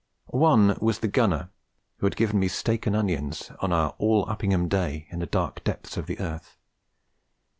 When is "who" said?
1.97-2.07